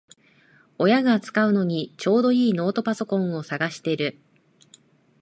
[0.79, 4.19] 親が使うのにちょうどいいノートパソコンを探してる